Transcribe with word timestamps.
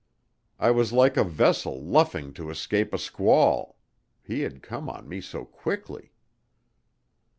I 0.57 0.71
was 0.71 0.91
like 0.91 1.15
a 1.15 1.23
vessel 1.23 1.79
luffing 1.79 2.33
to 2.33 2.49
escape 2.49 2.91
a 2.91 2.97
squall, 2.97 3.77
he 4.23 4.39
had 4.39 4.63
come 4.63 4.89
on 4.89 5.07
me 5.07 5.21
so 5.21 5.45
quickly. 5.45 6.11